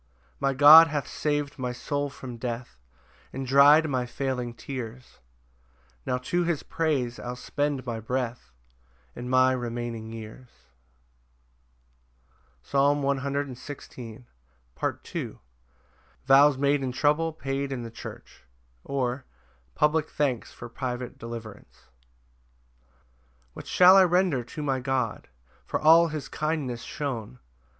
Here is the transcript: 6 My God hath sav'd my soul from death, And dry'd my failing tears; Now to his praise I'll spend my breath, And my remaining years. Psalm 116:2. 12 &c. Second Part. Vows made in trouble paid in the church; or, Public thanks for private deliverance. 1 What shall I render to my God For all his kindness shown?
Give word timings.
6 0.31 0.35
My 0.39 0.53
God 0.55 0.87
hath 0.87 1.07
sav'd 1.07 1.59
my 1.59 1.71
soul 1.71 2.09
from 2.09 2.37
death, 2.37 2.79
And 3.31 3.45
dry'd 3.45 3.87
my 3.87 4.07
failing 4.07 4.55
tears; 4.55 5.19
Now 6.07 6.17
to 6.17 6.43
his 6.43 6.63
praise 6.63 7.19
I'll 7.19 7.35
spend 7.35 7.85
my 7.85 7.99
breath, 7.99 8.51
And 9.15 9.29
my 9.29 9.51
remaining 9.51 10.11
years. 10.11 10.49
Psalm 12.63 13.03
116:2. 13.03 13.45
12 13.59 13.59
&c. 13.59 13.63
Second 13.63 14.25
Part. 14.73 15.05
Vows 16.25 16.57
made 16.57 16.81
in 16.81 16.91
trouble 16.91 17.31
paid 17.31 17.71
in 17.71 17.83
the 17.83 17.91
church; 17.91 18.41
or, 18.83 19.25
Public 19.75 20.09
thanks 20.09 20.51
for 20.51 20.67
private 20.67 21.19
deliverance. 21.19 21.91
1 23.53 23.53
What 23.53 23.67
shall 23.67 23.95
I 23.97 24.03
render 24.05 24.43
to 24.43 24.63
my 24.63 24.79
God 24.79 25.27
For 25.63 25.79
all 25.79 26.07
his 26.07 26.27
kindness 26.27 26.81
shown? 26.81 27.37